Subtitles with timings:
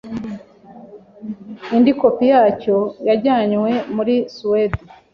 [1.75, 4.79] indi kopi yacyo yajyanywe muri suwede